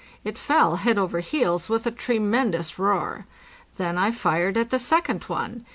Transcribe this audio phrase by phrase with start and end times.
[0.23, 3.27] It fell head over heels, with a tremendous roar.
[3.77, 5.63] Then I fired at the second one.